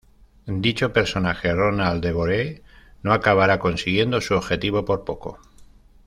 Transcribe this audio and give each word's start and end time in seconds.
Dicho 0.63 0.91
personaje, 0.91 1.53
Ronald 1.53 2.03
DeVore, 2.03 2.63
no 3.03 3.13
acabará 3.13 3.59
consiguiendo 3.59 4.19
su 4.19 4.33
objetivo 4.33 4.83
por 4.83 5.03
poco. 5.05 5.37